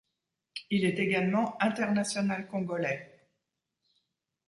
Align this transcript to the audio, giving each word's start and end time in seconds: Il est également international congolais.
Il 0.71 0.83
est 0.83 0.97
également 0.97 1.61
international 1.61 2.47
congolais. 2.47 3.29